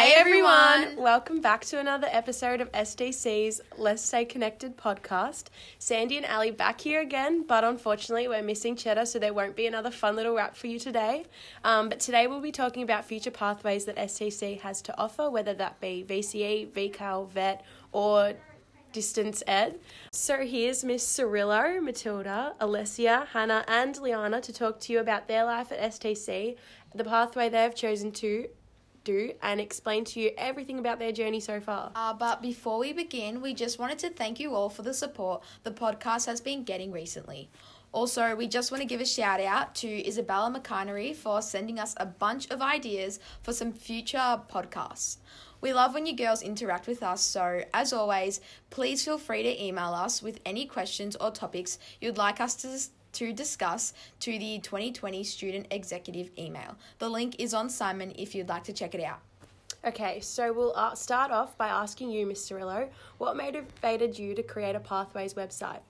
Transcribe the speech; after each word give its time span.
Hey 0.00 0.14
everyone! 0.16 0.96
Welcome 0.96 1.42
back 1.42 1.62
to 1.66 1.78
another 1.78 2.08
episode 2.10 2.62
of 2.62 2.72
STC's 2.72 3.60
Let's 3.76 4.00
Stay 4.00 4.24
Connected 4.24 4.78
podcast. 4.78 5.48
Sandy 5.78 6.16
and 6.16 6.24
Ali 6.24 6.52
back 6.52 6.80
here 6.80 7.02
again, 7.02 7.44
but 7.46 7.64
unfortunately 7.64 8.26
we're 8.26 8.40
missing 8.40 8.76
Cheddar, 8.76 9.04
so 9.04 9.18
there 9.18 9.34
won't 9.34 9.56
be 9.56 9.66
another 9.66 9.90
fun 9.90 10.16
little 10.16 10.34
wrap 10.34 10.56
for 10.56 10.68
you 10.68 10.78
today. 10.78 11.26
Um, 11.64 11.90
but 11.90 12.00
today 12.00 12.26
we'll 12.28 12.40
be 12.40 12.50
talking 12.50 12.82
about 12.82 13.04
future 13.04 13.30
pathways 13.30 13.84
that 13.84 13.96
STC 13.96 14.62
has 14.62 14.80
to 14.80 14.98
offer, 14.98 15.28
whether 15.28 15.52
that 15.52 15.78
be 15.82 16.02
VCE, 16.08 16.70
VCAL, 16.70 17.28
VET, 17.28 17.62
or 17.92 18.32
distance 18.92 19.42
ed. 19.46 19.80
So 20.12 20.46
here's 20.46 20.82
Miss 20.82 21.04
Cirillo, 21.06 21.78
Matilda, 21.82 22.54
Alessia, 22.58 23.26
Hannah, 23.26 23.66
and 23.68 23.98
Liana 23.98 24.40
to 24.40 24.50
talk 24.50 24.80
to 24.80 24.94
you 24.94 25.00
about 25.00 25.28
their 25.28 25.44
life 25.44 25.70
at 25.70 25.92
STC, 25.92 26.56
the 26.94 27.04
pathway 27.04 27.50
they 27.50 27.62
have 27.62 27.74
chosen 27.74 28.12
to 28.12 28.48
do, 29.04 29.32
and 29.42 29.60
explain 29.60 30.04
to 30.06 30.20
you 30.20 30.30
everything 30.36 30.78
about 30.78 30.98
their 30.98 31.12
journey 31.12 31.40
so 31.40 31.60
far. 31.60 31.90
Uh, 31.94 32.14
but 32.14 32.42
before 32.42 32.78
we 32.78 32.92
begin, 32.92 33.40
we 33.40 33.54
just 33.54 33.78
wanted 33.78 33.98
to 34.00 34.10
thank 34.10 34.40
you 34.40 34.54
all 34.54 34.68
for 34.68 34.82
the 34.82 34.94
support 34.94 35.42
the 35.62 35.70
podcast 35.70 36.26
has 36.26 36.40
been 36.40 36.64
getting 36.64 36.92
recently. 36.92 37.50
Also, 37.92 38.36
we 38.36 38.46
just 38.46 38.70
want 38.70 38.80
to 38.80 38.86
give 38.86 39.00
a 39.00 39.04
shout 39.04 39.40
out 39.40 39.74
to 39.74 39.88
Isabella 40.06 40.50
McInery 40.50 41.14
for 41.14 41.42
sending 41.42 41.80
us 41.80 41.94
a 41.96 42.06
bunch 42.06 42.48
of 42.50 42.62
ideas 42.62 43.18
for 43.42 43.52
some 43.52 43.72
future 43.72 44.40
podcasts. 44.48 45.16
We 45.60 45.74
love 45.74 45.92
when 45.92 46.06
you 46.06 46.14
girls 46.14 46.40
interact 46.40 46.86
with 46.86 47.02
us, 47.02 47.20
so 47.20 47.62
as 47.74 47.92
always, 47.92 48.40
please 48.70 49.04
feel 49.04 49.18
free 49.18 49.42
to 49.42 49.62
email 49.62 49.92
us 49.92 50.22
with 50.22 50.40
any 50.46 50.66
questions 50.66 51.16
or 51.16 51.30
topics 51.30 51.78
you'd 52.00 52.16
like 52.16 52.40
us 52.40 52.54
to 52.56 52.68
to 53.12 53.32
discuss 53.32 53.92
to 54.20 54.38
the 54.38 54.58
2020 54.60 55.24
student 55.24 55.66
executive 55.70 56.30
email. 56.38 56.76
The 56.98 57.08
link 57.08 57.36
is 57.38 57.54
on 57.54 57.68
Simon 57.68 58.12
if 58.16 58.34
you'd 58.34 58.48
like 58.48 58.64
to 58.64 58.72
check 58.72 58.94
it 58.94 59.02
out. 59.02 59.20
Okay, 59.84 60.20
so 60.20 60.52
we'll 60.52 60.76
uh, 60.76 60.94
start 60.94 61.30
off 61.30 61.56
by 61.56 61.68
asking 61.68 62.10
you, 62.10 62.26
Miss 62.26 62.46
Cirillo, 62.46 62.88
what 63.16 63.36
motivated 63.36 64.18
you 64.18 64.34
to 64.34 64.42
create 64.42 64.76
a 64.76 64.80
Pathways 64.80 65.34
website? 65.34 65.80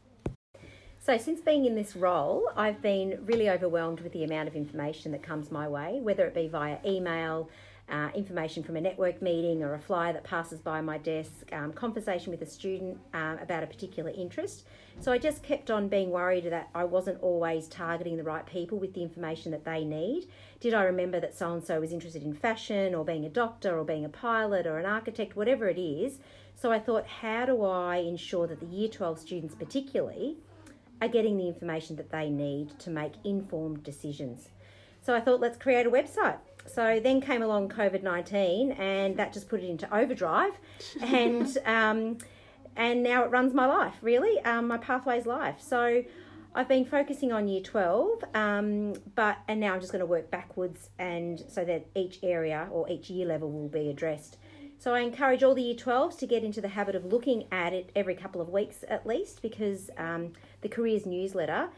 So, 1.02 1.16
since 1.16 1.40
being 1.40 1.64
in 1.64 1.74
this 1.74 1.96
role, 1.96 2.52
I've 2.56 2.82
been 2.82 3.18
really 3.24 3.48
overwhelmed 3.48 4.00
with 4.00 4.12
the 4.12 4.22
amount 4.22 4.48
of 4.48 4.54
information 4.54 5.10
that 5.12 5.22
comes 5.22 5.50
my 5.50 5.66
way, 5.66 5.98
whether 6.02 6.26
it 6.26 6.34
be 6.34 6.46
via 6.46 6.76
email, 6.84 7.48
uh, 7.90 8.10
information 8.14 8.62
from 8.62 8.76
a 8.76 8.80
network 8.80 9.20
meeting 9.20 9.62
or 9.62 9.74
a 9.74 9.78
flyer 9.78 10.12
that 10.12 10.24
passes 10.24 10.60
by 10.60 10.80
my 10.80 10.98
desk, 10.98 11.32
um, 11.52 11.72
conversation 11.72 12.30
with 12.30 12.40
a 12.42 12.46
student 12.46 12.98
um, 13.14 13.38
about 13.38 13.62
a 13.62 13.66
particular 13.66 14.10
interest. 14.10 14.66
So 15.00 15.12
I 15.12 15.18
just 15.18 15.42
kept 15.42 15.70
on 15.70 15.88
being 15.88 16.10
worried 16.10 16.44
that 16.44 16.68
I 16.74 16.84
wasn't 16.84 17.20
always 17.20 17.66
targeting 17.68 18.16
the 18.16 18.22
right 18.22 18.46
people 18.46 18.78
with 18.78 18.94
the 18.94 19.02
information 19.02 19.50
that 19.52 19.64
they 19.64 19.84
need. 19.84 20.28
Did 20.60 20.74
I 20.74 20.84
remember 20.84 21.18
that 21.20 21.36
so 21.36 21.52
and 21.52 21.64
so 21.64 21.80
was 21.80 21.92
interested 21.92 22.22
in 22.22 22.32
fashion 22.32 22.94
or 22.94 23.04
being 23.04 23.24
a 23.24 23.30
doctor 23.30 23.78
or 23.78 23.84
being 23.84 24.04
a 24.04 24.10
pilot 24.10 24.66
or 24.66 24.78
an 24.78 24.86
architect, 24.86 25.36
whatever 25.36 25.68
it 25.68 25.78
is? 25.78 26.18
So 26.54 26.70
I 26.70 26.78
thought, 26.78 27.06
how 27.06 27.46
do 27.46 27.64
I 27.64 27.96
ensure 27.96 28.46
that 28.46 28.60
the 28.60 28.66
year 28.66 28.88
12 28.88 29.18
students, 29.18 29.54
particularly, 29.54 30.36
are 31.00 31.08
getting 31.08 31.38
the 31.38 31.48
information 31.48 31.96
that 31.96 32.10
they 32.10 32.28
need 32.28 32.78
to 32.80 32.90
make 32.90 33.14
informed 33.24 33.82
decisions? 33.82 34.50
So 35.02 35.14
I 35.14 35.20
thought, 35.20 35.40
let's 35.40 35.56
create 35.56 35.86
a 35.86 35.90
website. 35.90 36.38
So 36.66 37.00
then 37.02 37.20
came 37.20 37.42
along 37.42 37.70
COVID 37.70 38.02
19 38.02 38.72
and 38.72 39.16
that 39.16 39.32
just 39.32 39.48
put 39.48 39.60
it 39.60 39.68
into 39.68 39.92
overdrive. 39.94 40.52
and, 41.02 41.58
um, 41.64 42.18
and 42.76 43.02
now 43.02 43.24
it 43.24 43.30
runs 43.30 43.54
my 43.54 43.66
life, 43.66 43.94
really, 44.02 44.38
um, 44.44 44.68
my 44.68 44.78
pathways 44.78 45.26
life. 45.26 45.56
So 45.60 46.04
I've 46.54 46.68
been 46.68 46.84
focusing 46.84 47.32
on 47.32 47.46
year 47.46 47.60
12, 47.60 48.24
um, 48.34 48.94
but 49.14 49.38
and 49.46 49.60
now 49.60 49.74
I'm 49.74 49.80
just 49.80 49.92
going 49.92 50.00
to 50.00 50.06
work 50.06 50.30
backwards 50.30 50.90
and 50.98 51.42
so 51.48 51.64
that 51.64 51.86
each 51.94 52.18
area 52.22 52.68
or 52.72 52.90
each 52.90 53.08
year 53.08 53.26
level 53.26 53.50
will 53.50 53.68
be 53.68 53.88
addressed. 53.88 54.36
So 54.78 54.94
I 54.94 55.00
encourage 55.00 55.42
all 55.42 55.54
the 55.54 55.62
year 55.62 55.74
12s 55.74 56.18
to 56.18 56.26
get 56.26 56.42
into 56.42 56.60
the 56.60 56.68
habit 56.68 56.94
of 56.94 57.04
looking 57.04 57.46
at 57.52 57.72
it 57.72 57.90
every 57.94 58.14
couple 58.14 58.40
of 58.40 58.48
weeks 58.48 58.82
at 58.88 59.06
least 59.06 59.42
because 59.42 59.90
um, 59.98 60.32
the 60.62 60.68
careers 60.68 61.06
newsletter 61.06 61.68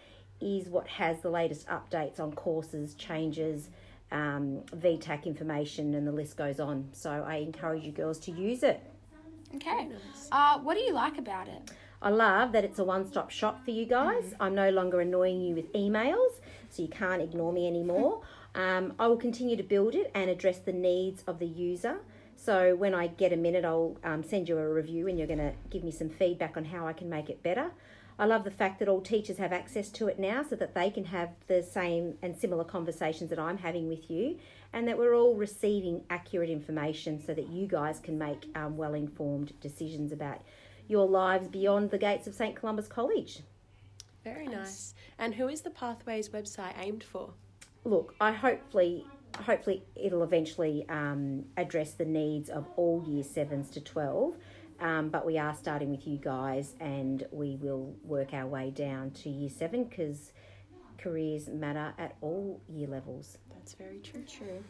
is 0.42 0.69
what 0.69 0.86
has 0.88 1.20
the 1.20 1.30
latest 1.30 1.66
updates 1.69 2.20
on 2.20 2.32
courses, 2.32 2.94
changes, 2.94 3.70
um, 4.10 4.62
VTAC 4.76 5.25
information, 5.25 5.94
and 5.94 6.06
the 6.06 6.12
list 6.12 6.36
goes 6.36 6.60
on. 6.60 6.88
So 6.92 7.10
I 7.10 7.36
encourage 7.36 7.84
you 7.84 7.92
girls 7.92 8.19
to 8.20 8.32
use 8.32 8.62
it. 8.62 8.81
Okay. 9.54 9.88
Uh, 10.31 10.58
what 10.60 10.76
do 10.76 10.81
you 10.81 10.92
like 10.92 11.19
about 11.19 11.48
it? 11.48 11.70
I 12.00 12.10
love 12.10 12.52
that 12.52 12.64
it's 12.64 12.78
a 12.78 12.84
one 12.84 13.06
stop 13.06 13.31
shop 13.31 13.64
for 13.64 13.70
you 13.70 13.86
guys. 13.86 14.25
Mm-hmm. 14.25 14.42
I'm 14.42 14.54
no 14.54 14.70
longer 14.70 15.00
annoying 15.00 15.41
you 15.41 15.54
with 15.54 15.72
emails, 15.72 16.41
so 16.69 16.82
you 16.82 16.88
can't 16.88 17.22
ignore 17.22 17.52
me 17.52 17.66
anymore. 17.66 18.22
um, 18.54 18.94
I 18.98 19.06
will 19.06 19.16
continue 19.16 19.56
to 19.56 19.62
build 19.62 19.94
it 19.94 20.10
and 20.14 20.28
address 20.28 20.58
the 20.58 20.72
needs 20.72 21.22
of 21.26 21.38
the 21.38 21.47
user. 21.47 22.00
So 22.36 22.75
when 22.75 22.92
I 22.92 23.06
get 23.06 23.32
a 23.32 23.36
minute, 23.36 23.64
I'll 23.64 23.97
um, 24.02 24.25
send 24.25 24.48
you 24.48 24.58
a 24.58 24.69
review 24.69 25.06
and 25.06 25.16
you're 25.16 25.28
going 25.28 25.38
to 25.38 25.52
give 25.70 25.84
me 25.84 25.92
some 25.92 26.08
feedback 26.08 26.56
on 26.56 26.64
how 26.64 26.88
I 26.88 26.92
can 26.92 27.08
make 27.08 27.31
it 27.31 27.41
better. 27.42 27.70
I 28.22 28.25
love 28.25 28.44
the 28.44 28.53
fact 28.53 28.78
that 28.78 28.87
all 28.87 29.00
teachers 29.00 29.38
have 29.38 29.53
access 29.53 29.88
to 29.88 30.06
it 30.06 30.16
now 30.16 30.44
so 30.49 30.55
that 30.55 30.77
they 30.77 30.91
can 30.91 31.06
have 31.06 31.31
the 31.49 31.60
same 31.60 32.19
and 32.22 32.37
similar 32.37 32.62
conversations 32.62 33.31
that 33.31 33.38
I'm 33.41 33.59
having 33.59 33.88
with 33.88 34.09
you, 34.09 34.38
and 34.72 34.87
that 34.87 34.97
we're 34.97 35.16
all 35.16 35.34
receiving 35.34 36.05
accurate 36.09 36.49
information 36.49 37.21
so 37.21 37.34
that 37.34 37.49
you 37.49 37.66
guys 37.66 37.99
can 37.99 38.16
make 38.16 38.47
um, 38.55 38.77
well 38.77 38.94
informed 38.94 39.53
decisions 39.61 40.12
about 40.12 40.41
your 40.87 41.09
lives 41.09 41.49
beyond 41.49 41.91
the 41.91 41.99
gates 41.99 42.28
of 42.28 42.34
St. 42.37 42.55
Columba's 42.55 42.87
College. 42.87 43.41
Very 44.22 44.47
nice. 44.47 44.94
And 45.19 45.34
who 45.34 45.49
is 45.49 45.62
the 45.62 45.71
Pathways 45.71 46.28
website 46.28 46.75
aimed 46.78 47.03
for? 47.03 47.34
Look, 47.82 48.15
I 48.21 48.31
hopefully 48.31 49.05
hopefully 49.37 49.82
it'll 49.97 50.22
eventually 50.22 50.87
um, 50.88 51.47
address 51.56 51.94
the 51.94 52.05
needs 52.05 52.50
of 52.50 52.69
all 52.77 53.03
year 53.05 53.25
sevens 53.25 53.69
to 53.71 53.81
12 53.81 54.37
um, 54.82 55.09
but 55.09 55.25
we 55.25 55.38
are 55.38 55.54
starting 55.54 55.91
with 55.91 56.06
you 56.06 56.19
guys 56.19 56.75
and 56.81 57.25
we 57.31 57.56
will 57.56 57.94
work 58.03 58.34
our 58.34 58.47
way 58.47 58.70
down 58.70 59.12
to 59.12 59.31
year 59.31 59.48
seven 59.48 59.84
because 59.84 60.32
careers 60.98 61.48
matter 61.48 61.94
at 61.98 62.16
all 62.20 62.60
year 62.69 62.88
levels. 62.88 63.38
That's 63.48 63.75
very 63.75 64.00
true. 64.00 64.25
True. 64.28 64.62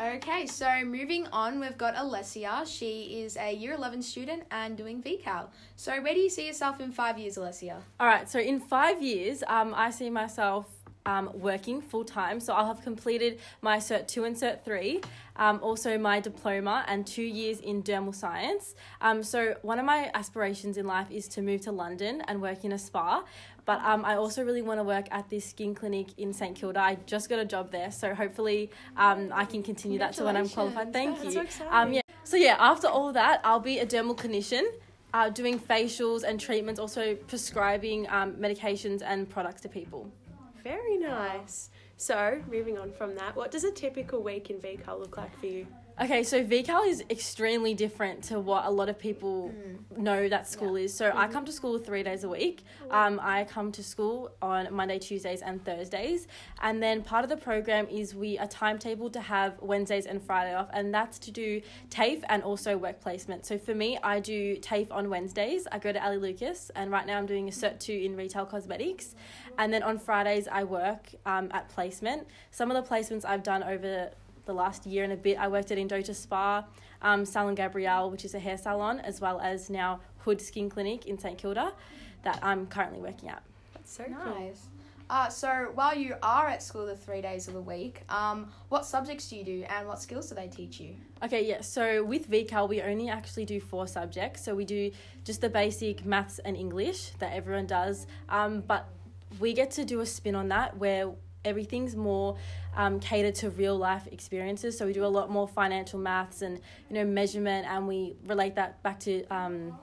Okay, 0.00 0.46
so 0.46 0.84
moving 0.84 1.26
on, 1.28 1.58
we've 1.58 1.76
got 1.76 1.96
Alessia. 1.96 2.64
She 2.64 3.22
is 3.22 3.36
a 3.36 3.52
year 3.52 3.74
11 3.74 4.02
student 4.02 4.44
and 4.52 4.76
doing 4.76 5.02
VCAL. 5.02 5.48
So, 5.74 6.00
where 6.00 6.14
do 6.14 6.20
you 6.20 6.30
see 6.30 6.46
yourself 6.46 6.78
in 6.80 6.92
five 6.92 7.18
years, 7.18 7.36
Alessia? 7.36 7.80
All 7.98 8.06
right, 8.06 8.28
so 8.30 8.38
in 8.38 8.60
five 8.60 9.02
years, 9.02 9.42
um, 9.48 9.74
I 9.74 9.90
see 9.90 10.08
myself 10.08 10.66
um, 11.08 11.30
working 11.34 11.80
full 11.80 12.04
time. 12.04 12.38
So 12.38 12.52
I'll 12.52 12.66
have 12.66 12.82
completed 12.82 13.40
my 13.62 13.78
Cert 13.78 14.06
2 14.06 14.24
and 14.24 14.36
Cert 14.36 14.62
3, 14.62 15.00
um, 15.36 15.58
also 15.62 15.96
my 15.96 16.20
diploma 16.20 16.84
and 16.86 17.06
two 17.06 17.22
years 17.22 17.60
in 17.60 17.82
dermal 17.82 18.14
science. 18.14 18.74
Um, 19.00 19.22
so 19.22 19.56
one 19.62 19.78
of 19.78 19.86
my 19.86 20.10
aspirations 20.14 20.76
in 20.76 20.86
life 20.86 21.10
is 21.10 21.26
to 21.28 21.42
move 21.42 21.62
to 21.62 21.72
London 21.72 22.22
and 22.28 22.42
work 22.42 22.64
in 22.64 22.72
a 22.72 22.78
spa. 22.78 23.24
But 23.64 23.80
um, 23.84 24.04
I 24.04 24.16
also 24.16 24.44
really 24.44 24.62
want 24.62 24.80
to 24.80 24.84
work 24.84 25.08
at 25.10 25.28
this 25.28 25.44
skin 25.44 25.74
clinic 25.74 26.08
in 26.18 26.32
St 26.32 26.54
Kilda. 26.56 26.80
I 26.80 26.98
just 27.06 27.28
got 27.28 27.38
a 27.38 27.44
job 27.44 27.70
there, 27.70 27.90
so 27.90 28.14
hopefully 28.14 28.70
um, 28.96 29.30
I 29.34 29.44
can 29.44 29.62
continue 29.62 29.98
that 29.98 30.14
to 30.14 30.24
when 30.24 30.36
I'm 30.36 30.48
qualified. 30.48 30.92
Thank 30.92 31.22
That's 31.22 31.34
you. 31.34 31.46
So 31.50 31.68
um, 31.70 31.92
yeah. 31.92 32.00
So 32.24 32.36
yeah, 32.36 32.56
after 32.58 32.86
all 32.86 33.12
that, 33.12 33.40
I'll 33.44 33.60
be 33.60 33.78
a 33.78 33.86
dermal 33.86 34.16
clinician. 34.16 34.64
Uh, 35.14 35.30
doing 35.30 35.58
facials 35.58 36.22
and 36.22 36.38
treatments, 36.38 36.78
also 36.78 37.14
prescribing 37.14 38.06
um, 38.10 38.34
medications 38.34 39.00
and 39.02 39.26
products 39.28 39.62
to 39.62 39.68
people. 39.68 40.10
Very 40.62 40.98
nice. 40.98 41.70
So, 41.96 42.42
moving 42.50 42.78
on 42.78 42.92
from 42.92 43.14
that, 43.16 43.34
what 43.36 43.50
does 43.50 43.64
a 43.64 43.70
typical 43.70 44.22
week 44.22 44.50
in 44.50 44.58
VCAL 44.58 44.98
look 44.98 45.16
like 45.16 45.38
for 45.38 45.46
you? 45.46 45.66
Okay, 46.00 46.22
so 46.22 46.44
VCAL 46.44 46.86
is 46.86 47.02
extremely 47.10 47.74
different 47.74 48.22
to 48.24 48.38
what 48.38 48.66
a 48.66 48.70
lot 48.70 48.88
of 48.88 48.96
people 49.00 49.52
mm. 49.52 49.98
know 49.98 50.28
that 50.28 50.46
school 50.46 50.78
yeah. 50.78 50.84
is. 50.84 50.94
So 50.94 51.08
mm-hmm. 51.08 51.18
I 51.18 51.26
come 51.26 51.44
to 51.44 51.50
school 51.50 51.76
three 51.76 52.04
days 52.04 52.22
a 52.22 52.28
week. 52.28 52.62
Um, 52.92 53.18
I 53.20 53.42
come 53.42 53.72
to 53.72 53.82
school 53.82 54.30
on 54.40 54.72
Monday, 54.72 55.00
Tuesdays, 55.00 55.42
and 55.42 55.64
Thursdays. 55.64 56.28
And 56.62 56.80
then 56.80 57.02
part 57.02 57.24
of 57.24 57.30
the 57.30 57.36
program 57.36 57.88
is 57.88 58.14
we 58.14 58.38
are 58.38 58.46
timetabled 58.46 59.12
to 59.14 59.20
have 59.20 59.60
Wednesdays 59.60 60.06
and 60.06 60.22
Friday 60.22 60.54
off, 60.54 60.68
and 60.72 60.94
that's 60.94 61.18
to 61.18 61.32
do 61.32 61.60
TAFE 61.90 62.22
and 62.28 62.44
also 62.44 62.78
work 62.78 63.00
placement. 63.00 63.44
So 63.44 63.58
for 63.58 63.74
me, 63.74 63.98
I 64.00 64.20
do 64.20 64.54
TAFE 64.56 64.92
on 64.92 65.10
Wednesdays. 65.10 65.66
I 65.72 65.80
go 65.80 65.90
to 65.90 66.00
Elly 66.00 66.18
Lukas, 66.18 66.70
and 66.76 66.92
right 66.92 67.08
now 67.08 67.18
I'm 67.18 67.26
doing 67.26 67.48
a 67.48 67.52
Cert 67.52 67.80
2 67.80 67.92
in 67.92 68.14
retail 68.14 68.46
cosmetics. 68.46 69.16
And 69.58 69.72
then 69.72 69.82
on 69.82 69.98
Fridays, 69.98 70.46
I 70.46 70.62
work 70.62 71.08
um, 71.26 71.48
at 71.50 71.68
placement. 71.70 72.28
Some 72.52 72.70
of 72.70 72.76
the 72.76 72.88
placements 72.88 73.24
I've 73.24 73.42
done 73.42 73.64
over 73.64 74.12
the 74.48 74.54
last 74.54 74.84
year 74.86 75.04
and 75.04 75.12
a 75.12 75.16
bit. 75.16 75.38
I 75.38 75.46
worked 75.46 75.70
at 75.70 75.78
Endota 75.78 76.14
Spa, 76.14 76.64
um, 77.02 77.24
Salon 77.24 77.54
Gabrielle, 77.54 78.10
which 78.10 78.24
is 78.24 78.34
a 78.34 78.40
hair 78.40 78.58
salon, 78.58 78.98
as 78.98 79.20
well 79.20 79.38
as 79.40 79.70
now 79.70 80.00
Hood 80.24 80.40
Skin 80.40 80.68
Clinic 80.68 81.06
in 81.06 81.16
St 81.16 81.38
Kilda 81.38 81.72
that 82.24 82.40
I'm 82.42 82.66
currently 82.66 82.98
working 82.98 83.28
at. 83.28 83.44
That's 83.74 83.92
so 83.92 84.04
nice. 84.04 84.24
Cool. 84.24 84.78
Uh, 85.10 85.28
so 85.28 85.70
while 85.74 85.96
you 85.96 86.14
are 86.22 86.48
at 86.48 86.62
school 86.62 86.84
the 86.84 86.96
three 86.96 87.22
days 87.22 87.48
of 87.48 87.54
the 87.54 87.60
week, 87.60 88.02
um, 88.10 88.52
what 88.68 88.84
subjects 88.84 89.28
do 89.30 89.36
you 89.36 89.44
do 89.44 89.64
and 89.68 89.88
what 89.88 90.00
skills 90.02 90.28
do 90.28 90.34
they 90.34 90.48
teach 90.48 90.80
you? 90.80 90.96
Okay, 91.22 91.46
yeah. 91.46 91.62
So 91.62 92.04
with 92.04 92.30
VCAL, 92.30 92.68
we 92.68 92.82
only 92.82 93.08
actually 93.08 93.46
do 93.46 93.58
four 93.58 93.86
subjects. 93.86 94.44
So 94.44 94.54
we 94.54 94.66
do 94.66 94.90
just 95.24 95.40
the 95.40 95.48
basic 95.48 96.04
maths 96.04 96.40
and 96.40 96.56
English 96.56 97.12
that 97.20 97.32
everyone 97.32 97.66
does. 97.66 98.06
Um, 98.28 98.60
but 98.66 98.88
we 99.40 99.54
get 99.54 99.70
to 99.72 99.84
do 99.84 100.00
a 100.00 100.06
spin 100.06 100.34
on 100.34 100.48
that 100.48 100.76
where 100.76 101.10
everything's 101.44 101.96
more 101.96 102.36
um, 102.76 103.00
catered 103.00 103.34
to 103.36 103.50
real 103.50 103.76
life 103.76 104.06
experiences. 104.10 104.76
So 104.76 104.86
we 104.86 104.92
do 104.92 105.04
a 105.04 105.06
lot 105.06 105.30
more 105.30 105.48
financial 105.48 105.98
maths 105.98 106.42
and 106.42 106.60
you 106.88 106.94
know 106.94 107.04
measurement, 107.04 107.66
and 107.68 107.86
we 107.86 108.16
relate 108.26 108.54
that 108.56 108.82
back 108.82 109.00
to 109.00 109.24
um, 109.26 109.78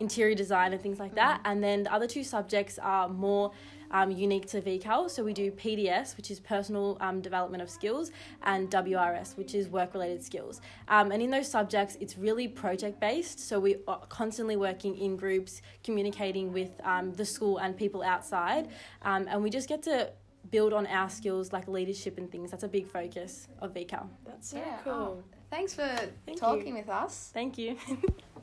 interior 0.00 0.34
design 0.34 0.72
and 0.72 0.82
things 0.82 0.98
like 0.98 1.14
that. 1.14 1.40
And 1.44 1.62
then 1.62 1.84
the 1.84 1.92
other 1.92 2.06
two 2.06 2.24
subjects 2.24 2.78
are 2.78 3.08
more 3.08 3.52
um, 3.92 4.10
unique 4.10 4.46
to 4.46 4.60
VCAL. 4.60 5.10
So 5.10 5.22
we 5.22 5.32
do 5.32 5.50
PDS, 5.52 6.16
which 6.16 6.30
is 6.30 6.40
personal 6.40 6.96
um, 7.00 7.20
development 7.20 7.62
of 7.62 7.70
skills, 7.70 8.10
and 8.42 8.70
WRS, 8.70 9.36
which 9.36 9.54
is 9.54 9.68
work 9.68 9.94
related 9.94 10.24
skills. 10.24 10.60
Um, 10.88 11.12
and 11.12 11.22
in 11.22 11.30
those 11.30 11.48
subjects, 11.48 11.96
it's 12.00 12.16
really 12.16 12.48
project 12.48 13.00
based. 13.00 13.38
So 13.38 13.60
we 13.60 13.76
are 13.86 14.00
constantly 14.08 14.56
working 14.56 14.96
in 14.96 15.16
groups, 15.16 15.62
communicating 15.84 16.52
with 16.52 16.70
um, 16.84 17.12
the 17.12 17.24
school 17.24 17.58
and 17.58 17.76
people 17.76 18.02
outside. 18.02 18.68
Um, 19.02 19.26
and 19.28 19.42
we 19.42 19.50
just 19.50 19.68
get 19.68 19.82
to 19.84 20.10
build 20.50 20.72
on 20.72 20.86
our 20.86 21.08
skills 21.08 21.52
like 21.52 21.68
leadership 21.68 22.18
and 22.18 22.30
things. 22.30 22.50
That's 22.50 22.64
a 22.64 22.68
big 22.68 22.86
focus 22.86 23.48
of 23.60 23.72
VCAL. 23.74 24.06
That's 24.26 24.50
so 24.50 24.56
Yeah, 24.58 24.78
cool. 24.84 24.92
oh, 24.92 25.22
Thanks 25.50 25.74
for 25.74 25.86
Thank 26.26 26.38
talking 26.40 26.68
you. 26.68 26.74
with 26.76 26.88
us. 26.88 27.30
Thank 27.32 27.58
you. 27.58 27.76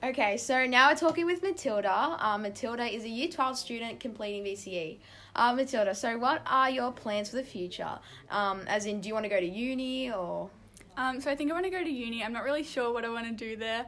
Okay, 0.02 0.38
so 0.38 0.66
now 0.66 0.88
we're 0.90 0.96
talking 0.96 1.26
with 1.26 1.44
Matilda. 1.44 2.16
Um, 2.20 2.44
Matilda 2.44 2.86
is 2.86 3.04
a 3.04 3.10
Year 3.10 3.28
12 3.28 3.58
student 3.58 4.00
completing 4.00 4.46
VCE. 4.46 4.98
Uh, 5.36 5.54
Matilda, 5.54 5.94
so 5.94 6.18
what 6.18 6.42
are 6.48 6.70
your 6.70 6.94
plans 6.94 7.32
for 7.32 7.36
the 7.36 7.44
future? 7.44 8.00
Um, 8.32 8.62
as 8.68 8.86
in, 8.86 9.02
do 9.02 9.10
you 9.10 9.14
want 9.14 9.26
to 9.26 9.30
go 9.30 9.42
to 9.42 9.46
uni 9.46 10.10
or? 10.10 10.50
Um, 10.96 11.20
so 11.20 11.30
I 11.30 11.36
think 11.36 11.52
I 11.52 11.54
want 11.54 11.66
to 11.66 11.70
go 11.70 11.84
to 11.84 11.90
uni. 11.90 12.24
I'm 12.24 12.32
not 12.32 12.46
really 12.46 12.64
sure 12.64 12.94
what 12.94 13.04
I 13.04 13.10
want 13.10 13.28
to 13.28 13.34
do 13.34 13.58
there. 13.58 13.88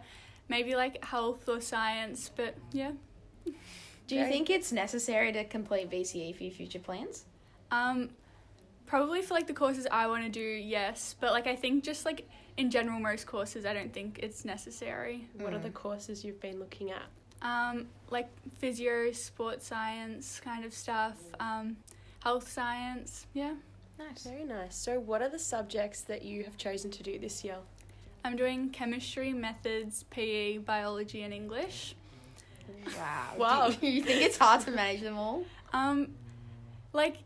Maybe 0.50 0.76
like 0.76 1.02
health 1.06 1.48
or 1.48 1.62
science, 1.62 2.30
but 2.36 2.58
yeah. 2.74 2.92
Do 4.08 4.16
you 4.18 4.26
think 4.28 4.50
it's 4.50 4.74
necessary 4.74 5.32
to 5.32 5.46
complete 5.46 5.90
VCE 5.90 6.36
for 6.36 6.44
your 6.44 6.52
future 6.52 6.80
plans? 6.80 7.24
Um, 7.72 8.10
probably 8.86 9.22
for 9.22 9.34
like 9.34 9.48
the 9.48 9.54
courses 9.54 9.88
I 9.92 10.08
want 10.08 10.24
to 10.24 10.30
do, 10.30 10.42
yes. 10.42 11.16
But 11.20 11.32
like 11.32 11.48
I 11.48 11.56
think 11.56 11.84
just 11.84 12.06
like 12.06 12.28
in 12.58 12.70
general, 12.70 13.00
most 13.00 13.26
courses 13.26 13.66
I 13.66 13.74
don't 13.74 13.94
think 13.94 14.20
it's 14.22 14.44
necessary. 14.46 15.26
What 15.40 15.54
are 15.54 15.60
Mm. 15.60 15.64
the 15.64 15.70
courses 15.70 16.24
you've 16.26 16.42
been 16.42 16.60
looking 16.60 16.92
at? 16.92 17.04
Um, 17.42 17.88
like 18.10 18.28
physio, 18.60 19.12
sports 19.14 19.66
science 19.68 20.40
kind 20.44 20.64
of 20.66 20.74
stuff. 20.74 21.18
Um, 21.40 21.78
health 22.24 22.52
science, 22.52 23.26
yeah. 23.34 23.56
Nice. 23.98 24.24
Very 24.24 24.44
nice. 24.44 24.76
So, 24.76 25.00
what 25.00 25.22
are 25.22 25.30
the 25.30 25.40
subjects 25.40 26.02
that 26.02 26.24
you 26.24 26.44
have 26.44 26.58
chosen 26.58 26.92
to 26.92 27.04
do 27.04 27.18
this 27.20 27.44
year? 27.44 27.58
I'm 28.24 28.36
doing 28.36 28.70
chemistry, 28.70 29.32
methods, 29.34 30.04
PE, 30.12 30.60
biology, 30.60 31.24
and 31.24 31.34
English. 31.34 31.96
Wow. 32.98 33.34
Wow. 33.38 33.70
Do 33.70 33.88
you 33.96 34.04
think 34.04 34.22
it's 34.22 34.38
hard 34.38 34.62
to 34.62 34.72
manage 34.72 35.02
them 35.02 35.18
all? 35.18 35.44
Um, 35.74 36.10
like, 36.94 37.18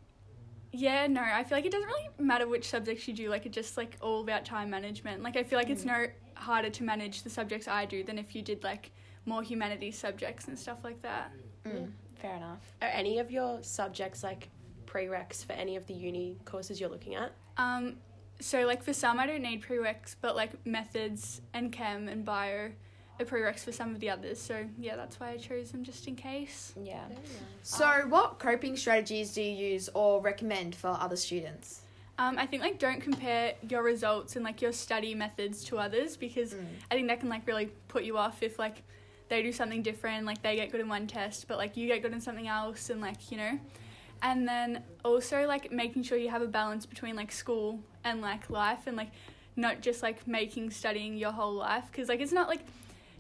yeah, 0.80 1.07
no, 1.07 1.22
I 1.22 1.44
feel 1.44 1.57
like 1.57 1.66
it 1.66 1.72
doesn't 1.72 1.88
really 1.88 2.10
matter 2.19 2.48
which 2.48 2.69
subjects 2.69 3.07
you 3.07 3.13
do. 3.13 3.30
Like, 3.30 3.45
it's 3.45 3.56
just 3.56 3.77
like 3.77 3.98
all 4.01 4.22
about 4.22 4.45
time 4.45 4.69
management. 4.69 5.24
Like, 5.24 5.38
I 5.38 5.44
feel 5.44 5.57
like 5.57 5.69
it's 5.69 5.86
no 5.86 6.07
harder 6.36 6.69
to 6.69 6.83
manage 6.83 7.24
the 7.24 7.30
subjects 7.30 7.68
I 7.68 7.86
do 7.86 8.04
than 8.04 8.18
if 8.18 8.36
you 8.36 8.42
did 8.42 8.63
like 8.63 8.92
more 9.25 9.42
humanities 9.42 9.98
subjects 9.98 10.48
and 10.48 10.57
stuff 10.57 10.83
like 10.83 11.01
that. 11.01 11.31
Mm, 11.66 11.92
fair 12.16 12.36
enough. 12.36 12.60
Are 12.81 12.89
any 12.89 13.19
of 13.19 13.31
your 13.31 13.62
subjects 13.63 14.24
like 14.24 14.50
prereqs 14.86 15.44
for 15.45 15.54
any 15.54 15.75
of 15.75 15.86
the 15.88 15.94
uni 15.94 16.38
courses 16.45 16.80
you're 16.80 16.89
looking 16.89 17.16
at? 17.16 17.33
Um, 17.57 17.98
so 18.39 18.66
like 18.66 18.83
for 18.83 18.94
some 18.94 19.19
I 19.19 19.25
don't 19.25 19.42
need 19.42 19.63
prereqs, 19.63 20.16
but 20.22 20.36
like 20.36 20.66
methods 20.66 21.42
and 21.54 21.72
chem 21.72 22.07
and 22.07 22.24
bio 22.24 22.72
are 23.19 23.25
prereqs 23.25 23.59
for 23.63 23.71
some 23.71 23.91
of 23.94 24.00
the 24.00 24.09
others. 24.09 24.39
So 24.39 24.65
yeah, 24.79 24.95
that's 24.95 25.19
why 25.19 25.31
I 25.31 25.38
chose 25.38 25.71
them 25.71 25.83
just 25.83 26.07
in 26.07 26.15
case. 26.15 26.73
Yeah. 26.81 27.03
Nice. 27.09 27.19
So, 27.63 27.88
what 28.07 28.39
coping 28.39 28.75
strategies 28.77 29.33
do 29.33 29.41
you 29.41 29.51
use 29.71 29.89
or 29.94 30.21
recommend 30.21 30.75
for 30.75 30.89
other 31.00 31.15
students? 31.15 31.81
Um, 32.17 32.38
I 32.38 32.45
think 32.45 32.62
like 32.63 32.79
don't 32.79 33.01
compare 33.01 33.53
your 33.69 33.83
results 33.83 34.35
and 34.35 34.45
like 34.45 34.62
your 34.62 34.71
study 34.71 35.13
methods 35.13 35.63
to 35.65 35.77
others 35.77 36.15
because 36.15 36.53
Mm. 36.53 36.65
I 36.89 36.95
think 36.95 37.07
that 37.09 37.19
can 37.19 37.29
like 37.29 37.45
really 37.45 37.69
put 37.89 38.03
you 38.06 38.17
off 38.17 38.41
if 38.41 38.57
like 38.57 38.83
they 39.27 39.41
do 39.41 39.51
something 39.51 39.81
different, 39.81 40.25
like 40.25 40.41
they 40.41 40.56
get 40.56 40.71
good 40.71 40.79
in 40.81 40.88
one 40.88 41.07
test, 41.07 41.47
but 41.47 41.57
like 41.57 41.75
you 41.75 41.88
get 41.88 42.01
good 42.01 42.13
in 42.13 42.21
something 42.21 42.47
else, 42.47 42.89
and 42.89 43.01
like 43.01 43.31
you 43.31 43.38
know. 43.38 43.59
And 44.21 44.47
then 44.47 44.83
also 45.03 45.45
like 45.45 45.71
making 45.71 46.03
sure 46.03 46.17
you 46.17 46.29
have 46.29 46.41
a 46.41 46.47
balance 46.47 46.85
between 46.85 47.15
like 47.15 47.31
school 47.31 47.79
and 48.03 48.21
like 48.21 48.50
life, 48.50 48.88
and 48.88 48.95
like 48.95 49.09
not 49.57 49.81
just 49.81 50.01
like 50.03 50.25
making 50.27 50.69
studying 50.69 51.17
your 51.17 51.31
whole 51.31 51.53
life 51.53 51.85
because 51.91 52.07
like 52.07 52.21
it's 52.21 52.31
not 52.33 52.47
like 52.47 52.62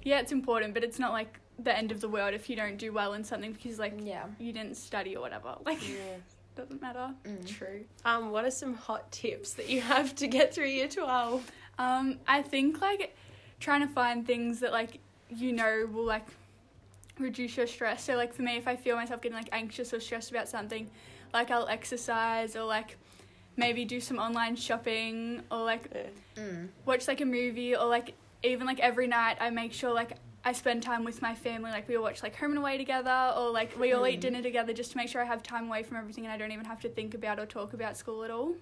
yeah 0.05 0.19
it's 0.21 0.31
important, 0.31 0.73
but 0.73 0.83
it's 0.85 0.99
not 0.99 1.11
like 1.11 1.39
the 1.59 1.77
end 1.77 1.91
of 1.91 1.99
the 2.01 2.07
world 2.09 2.33
if 2.33 2.49
you 2.49 2.55
don't 2.55 2.77
do 2.77 2.91
well 2.93 3.13
in 3.13 3.23
something 3.23 3.51
because 3.53 3.77
like 3.79 3.93
Yeah. 4.01 4.25
you 4.39 4.53
didn't 4.53 4.75
study 4.77 5.15
or 5.17 5.21
whatever. 5.21 5.55
Like 5.65 5.81
Yeah, 5.87 6.17
doesn't 6.55 6.81
matter. 6.81 7.09
Mm. 7.25 7.45
true. 7.45 7.83
Um, 8.05 8.31
what 8.31 8.45
are 8.45 8.51
some 8.51 8.73
hot 8.75 9.11
tips 9.11 9.53
that 9.55 9.67
you 9.69 9.81
have 9.81 10.15
to 10.15 10.27
get 10.27 10.53
through 10.53 10.67
year 10.67 10.87
12? 10.87 11.51
Um, 11.79 12.17
I 12.27 12.41
think 12.41 12.79
like 12.81 13.15
trying 13.59 13.81
to 13.85 13.93
find 13.93 14.25
things 14.25 14.59
that 14.61 14.71
like 14.71 14.99
you 15.29 15.51
know 15.53 15.87
will 15.91 16.05
like 16.05 16.27
reduce 17.19 17.55
your 17.57 17.67
stress. 17.67 18.03
So 18.03 18.15
like 18.15 18.33
for 18.33 18.41
me, 18.43 18.57
if 18.57 18.67
I 18.67 18.75
feel 18.75 18.95
myself 18.95 19.21
getting 19.21 19.37
like 19.37 19.49
anxious 19.51 19.93
or 19.93 19.99
stressed 19.99 20.31
about 20.31 20.47
something, 20.49 20.89
like 21.33 21.51
I'll 21.51 21.67
exercise 21.67 22.55
or 22.55 22.63
like 22.63 22.97
maybe 23.57 23.85
do 23.85 23.99
some 24.01 24.19
online 24.19 24.55
shopping 24.55 25.41
or 25.49 25.63
like. 25.63 25.89
Mm. 26.35 26.67
watch 26.85 27.07
like 27.07 27.21
a 27.21 27.25
movie 27.25 27.73
or 27.75 27.85
like 27.85 28.13
even 28.45 28.65
like 28.67 28.79
every 28.79 29.07
night 29.07 29.37
I 29.39 29.49
make 29.49 29.73
sure 29.73 29.93
like 29.93 30.13
I 30.43 30.51
spend 30.51 30.83
time 30.83 31.03
with 31.03 31.21
my 31.21 31.33
family. 31.33 31.71
Like 31.71 31.87
we 31.87 31.95
all 31.97 32.03
watch 32.03 32.21
like 32.21 32.35
Home 32.35 32.51
and 32.51 32.59
Away 32.59 32.77
together 32.77 33.33
or 33.35 33.49
like 33.49 33.77
we 33.79 33.93
all 33.93 34.05
eat 34.05 34.19
Mm. 34.19 34.21
dinner 34.21 34.41
together 34.43 34.73
just 34.73 34.91
to 34.91 34.97
make 34.97 35.09
sure 35.09 35.21
I 35.21 35.25
have 35.25 35.41
time 35.41 35.67
away 35.67 35.83
from 35.83 35.97
everything 35.97 36.25
and 36.25 36.31
I 36.33 36.37
don't 36.37 36.51
even 36.51 36.65
have 36.65 36.79
to 36.81 36.89
think 36.89 37.13
about 37.15 37.39
or 37.39 37.45
talk 37.45 37.73
about 37.73 37.97
school 37.97 38.23
at 38.23 38.29
all. 38.31 38.53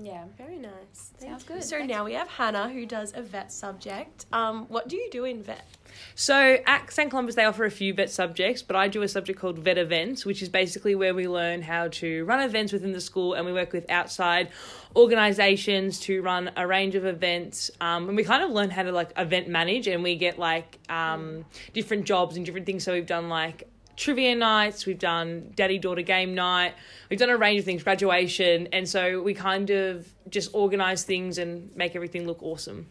Yeah. 0.00 0.24
Very 0.38 0.58
nice. 0.58 1.12
Thank 1.18 1.32
Sounds 1.32 1.42
you. 1.44 1.54
good. 1.54 1.64
So 1.64 1.78
Thanks. 1.78 1.92
now 1.92 2.04
we 2.04 2.14
have 2.14 2.28
Hannah 2.28 2.70
who 2.70 2.86
does 2.86 3.12
a 3.14 3.22
VET 3.22 3.52
subject. 3.52 4.26
Um, 4.32 4.66
what 4.68 4.88
do 4.88 4.96
you 4.96 5.08
do 5.10 5.24
in 5.24 5.42
VET? 5.42 5.66
So 6.14 6.58
at 6.66 6.90
St 6.90 7.10
Columba's, 7.10 7.34
they 7.34 7.44
offer 7.44 7.64
a 7.66 7.70
few 7.70 7.92
VET 7.92 8.10
subjects, 8.10 8.62
but 8.62 8.76
I 8.76 8.88
do 8.88 9.02
a 9.02 9.08
subject 9.08 9.38
called 9.38 9.58
VET 9.58 9.76
events, 9.76 10.24
which 10.24 10.40
is 10.40 10.48
basically 10.48 10.94
where 10.94 11.14
we 11.14 11.28
learn 11.28 11.60
how 11.60 11.88
to 11.88 12.24
run 12.24 12.40
events 12.40 12.72
within 12.72 12.92
the 12.92 13.00
school, 13.00 13.34
and 13.34 13.44
we 13.44 13.52
work 13.52 13.72
with 13.72 13.88
outside 13.90 14.48
organisations 14.96 16.00
to 16.00 16.22
run 16.22 16.50
a 16.56 16.66
range 16.66 16.94
of 16.94 17.04
events. 17.04 17.70
Um, 17.80 18.08
and 18.08 18.16
we 18.16 18.24
kind 18.24 18.42
of 18.42 18.50
learn 18.50 18.70
how 18.70 18.82
to 18.84 18.92
like 18.92 19.12
event 19.18 19.48
manage, 19.48 19.86
and 19.86 20.02
we 20.02 20.16
get 20.16 20.38
like 20.38 20.78
um, 20.88 21.44
different 21.74 22.04
jobs 22.06 22.36
and 22.36 22.46
different 22.46 22.66
things. 22.66 22.84
So 22.84 22.94
we've 22.94 23.06
done 23.06 23.28
like 23.28 23.68
trivia 24.02 24.34
nights, 24.34 24.84
we've 24.84 24.98
done 24.98 25.52
daddy 25.54 25.78
daughter 25.78 26.02
game 26.02 26.34
night, 26.34 26.74
we've 27.08 27.18
done 27.18 27.30
a 27.30 27.36
range 27.36 27.60
of 27.60 27.64
things, 27.64 27.82
graduation, 27.82 28.68
and 28.72 28.88
so 28.88 29.22
we 29.22 29.32
kind 29.32 29.70
of 29.70 30.12
just 30.28 30.50
organise 30.52 31.04
things 31.04 31.38
and 31.38 31.74
make 31.76 31.94
everything 31.94 32.26
look 32.26 32.42
awesome. 32.42 32.86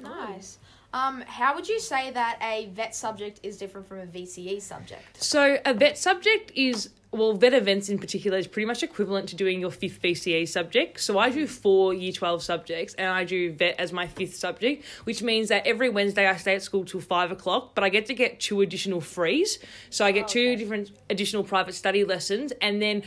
Nice. 0.00 0.58
Um, 0.94 1.24
how 1.26 1.56
would 1.56 1.68
you 1.68 1.80
say 1.80 2.12
that 2.12 2.38
a 2.40 2.70
VET 2.72 2.94
subject 2.94 3.40
is 3.42 3.58
different 3.58 3.88
from 3.88 3.98
a 3.98 4.06
VCE 4.06 4.62
subject? 4.62 5.20
So 5.20 5.58
a 5.64 5.74
VET 5.74 5.98
subject 5.98 6.52
is 6.54 6.90
well, 7.10 7.32
VET 7.32 7.54
events 7.54 7.88
in 7.88 7.98
particular 7.98 8.38
is 8.38 8.48
pretty 8.48 8.66
much 8.66 8.82
equivalent 8.82 9.28
to 9.28 9.36
doing 9.36 9.60
your 9.60 9.70
fifth 9.70 10.02
VCE 10.02 10.48
subject. 10.48 11.00
So 11.00 11.18
I 11.18 11.30
do 11.30 11.46
four 11.46 11.94
year 11.94 12.12
twelve 12.12 12.42
subjects, 12.44 12.94
and 12.94 13.08
I 13.08 13.24
do 13.24 13.52
VET 13.52 13.74
as 13.78 13.92
my 13.92 14.06
fifth 14.06 14.36
subject, 14.36 14.84
which 15.04 15.20
means 15.20 15.48
that 15.48 15.66
every 15.66 15.88
Wednesday 15.88 16.28
I 16.28 16.36
stay 16.36 16.54
at 16.54 16.62
school 16.62 16.84
till 16.84 17.00
five 17.00 17.32
o'clock, 17.32 17.74
but 17.74 17.82
I 17.82 17.88
get 17.88 18.06
to 18.06 18.14
get 18.14 18.38
two 18.38 18.60
additional 18.60 19.00
frees. 19.00 19.58
So 19.90 20.04
I 20.04 20.12
get 20.12 20.28
two 20.28 20.54
different 20.54 20.92
additional 21.10 21.42
private 21.42 21.74
study 21.74 22.04
lessons, 22.04 22.52
and 22.60 22.80
then. 22.80 23.02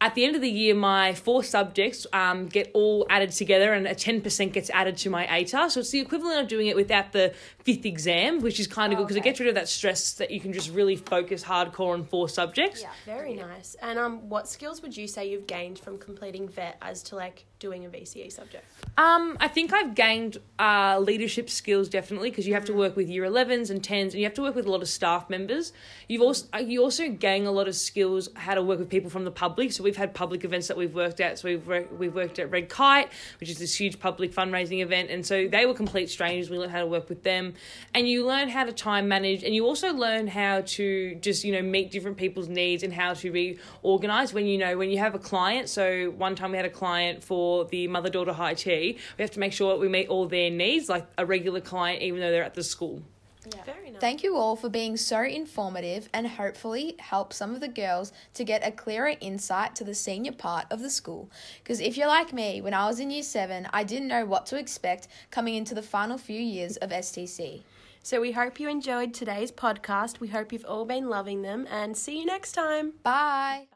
At 0.00 0.14
the 0.14 0.24
end 0.24 0.36
of 0.36 0.42
the 0.42 0.50
year, 0.50 0.74
my 0.76 1.14
four 1.14 1.42
subjects 1.42 2.06
um, 2.12 2.46
get 2.46 2.70
all 2.72 3.04
added 3.10 3.32
together, 3.32 3.72
and 3.72 3.86
a 3.86 3.94
ten 3.94 4.20
percent 4.20 4.52
gets 4.52 4.70
added 4.70 4.96
to 4.98 5.10
my 5.10 5.26
ATAR. 5.26 5.70
So 5.70 5.80
it's 5.80 5.90
the 5.90 5.98
equivalent 5.98 6.40
of 6.40 6.48
doing 6.48 6.68
it 6.68 6.76
without 6.76 7.12
the 7.12 7.34
fifth 7.64 7.84
exam, 7.84 8.40
which 8.40 8.60
is 8.60 8.68
kind 8.68 8.92
of 8.92 8.98
good 8.98 9.04
because 9.04 9.16
it 9.16 9.24
gets 9.24 9.40
rid 9.40 9.48
of 9.48 9.56
that 9.56 9.68
stress 9.68 10.12
that 10.14 10.30
you 10.30 10.40
can 10.40 10.52
just 10.52 10.70
really 10.70 10.94
focus 10.96 11.42
hardcore 11.42 11.94
on 11.94 12.04
four 12.04 12.28
subjects. 12.28 12.82
Yeah. 12.82 12.90
Very 13.06 13.34
nice. 13.34 13.74
And 13.82 13.98
um, 13.98 14.28
what 14.28 14.48
skills 14.48 14.82
would 14.82 14.96
you 14.96 15.08
say 15.08 15.28
you've 15.28 15.46
gained 15.48 15.78
from 15.80 15.98
completing 15.98 16.48
VET 16.48 16.76
as 16.80 17.02
to 17.04 17.16
like 17.16 17.44
doing 17.58 17.84
a 17.84 17.88
VCE 17.88 18.32
subject? 18.32 18.64
Um, 18.96 19.36
I 19.40 19.48
think 19.48 19.72
I've 19.72 19.94
gained 19.94 20.38
uh, 20.58 20.98
leadership 21.00 21.50
skills 21.50 21.88
definitely 21.88 22.30
because 22.30 22.46
you 22.46 22.54
have 22.54 22.64
to 22.66 22.72
work 22.72 22.96
with 22.96 23.08
year 23.08 23.24
11s 23.24 23.70
and 23.70 23.82
10s 23.82 24.02
and 24.02 24.14
you 24.14 24.24
have 24.24 24.34
to 24.34 24.42
work 24.42 24.54
with 24.54 24.66
a 24.66 24.70
lot 24.70 24.82
of 24.82 24.88
staff 24.88 25.28
members. 25.28 25.72
You've 26.08 26.22
also 26.22 26.46
uh, 26.54 26.58
you 26.58 26.82
also 26.82 27.08
gain 27.08 27.46
a 27.46 27.52
lot 27.52 27.68
of 27.68 27.74
skills 27.74 28.28
how 28.34 28.54
to 28.54 28.62
work 28.62 28.78
with 28.78 28.88
people 28.88 29.10
from 29.10 29.24
the 29.24 29.30
public. 29.30 29.72
So 29.72 29.82
we've 29.88 29.96
had 29.96 30.12
public 30.12 30.44
events 30.44 30.68
that 30.68 30.76
we've 30.76 30.94
worked 30.94 31.18
at. 31.18 31.38
So 31.38 31.48
we've 31.48 31.66
worked, 31.66 31.90
we've 31.94 32.14
worked 32.14 32.38
at 32.38 32.50
Red 32.50 32.68
Kite, 32.68 33.10
which 33.40 33.48
is 33.48 33.58
this 33.58 33.74
huge 33.74 33.98
public 33.98 34.34
fundraising 34.34 34.82
event, 34.82 35.08
and 35.10 35.24
so 35.24 35.48
they 35.48 35.64
were 35.64 35.72
complete 35.72 36.10
strangers. 36.10 36.50
We 36.50 36.58
learned 36.58 36.72
how 36.72 36.80
to 36.80 36.86
work 36.86 37.08
with 37.08 37.22
them, 37.22 37.54
and 37.94 38.06
you 38.06 38.26
learn 38.26 38.50
how 38.50 38.64
to 38.64 38.72
time 38.72 39.08
manage, 39.08 39.42
and 39.44 39.54
you 39.54 39.64
also 39.64 39.94
learn 39.94 40.26
how 40.26 40.60
to 40.76 41.14
just 41.16 41.42
you 41.42 41.52
know 41.52 41.62
meet 41.62 41.90
different 41.90 42.18
people's 42.18 42.48
needs 42.48 42.82
and 42.82 42.92
how 42.92 43.14
to 43.14 43.30
be 43.30 43.58
organized 43.82 44.34
when 44.34 44.44
you 44.44 44.58
know 44.58 44.76
when 44.76 44.90
you 44.90 44.98
have 44.98 45.14
a 45.14 45.18
client. 45.18 45.70
So 45.70 46.10
one 46.10 46.34
time 46.34 46.50
we 46.50 46.58
had 46.58 46.66
a 46.66 46.76
client 46.84 47.24
for 47.24 47.64
the 47.64 47.88
mother 47.88 48.10
daughter 48.10 48.34
high 48.34 48.54
tea. 48.54 48.98
We 49.16 49.22
have 49.22 49.30
to 49.32 49.40
make 49.40 49.54
sure 49.54 49.78
we 49.78 49.88
meet 49.88 50.08
all 50.08 50.26
their 50.26 50.50
needs, 50.50 50.90
like 50.90 51.06
a 51.16 51.24
regular 51.24 51.62
client, 51.62 52.02
even 52.02 52.20
though 52.20 52.30
they're 52.30 52.44
at 52.44 52.54
the 52.54 52.62
school. 52.62 53.02
Very 53.64 53.90
nice. 53.90 54.00
Thank 54.00 54.22
you 54.22 54.36
all 54.36 54.56
for 54.56 54.68
being 54.68 54.96
so 54.96 55.22
informative 55.22 56.08
and 56.12 56.26
hopefully 56.26 56.96
help 56.98 57.32
some 57.32 57.54
of 57.54 57.60
the 57.60 57.68
girls 57.68 58.12
to 58.34 58.44
get 58.44 58.66
a 58.66 58.70
clearer 58.70 59.14
insight 59.20 59.74
to 59.76 59.84
the 59.84 59.94
senior 59.94 60.32
part 60.32 60.66
of 60.70 60.80
the 60.80 60.90
school. 60.90 61.30
Because 61.62 61.80
if 61.80 61.96
you're 61.96 62.08
like 62.08 62.32
me, 62.32 62.60
when 62.60 62.74
I 62.74 62.86
was 62.86 63.00
in 63.00 63.10
year 63.10 63.22
seven, 63.22 63.68
I 63.72 63.84
didn't 63.84 64.08
know 64.08 64.24
what 64.24 64.46
to 64.46 64.58
expect 64.58 65.08
coming 65.30 65.54
into 65.54 65.74
the 65.74 65.82
final 65.82 66.18
few 66.18 66.40
years 66.40 66.76
of 66.78 66.90
STC. 66.90 67.62
So 68.02 68.20
we 68.20 68.32
hope 68.32 68.58
you 68.58 68.68
enjoyed 68.68 69.12
today's 69.12 69.52
podcast. 69.52 70.20
We 70.20 70.28
hope 70.28 70.52
you've 70.52 70.64
all 70.64 70.84
been 70.84 71.08
loving 71.08 71.42
them 71.42 71.66
and 71.70 71.96
see 71.96 72.20
you 72.20 72.24
next 72.24 72.52
time. 72.52 72.94
Bye. 73.02 73.66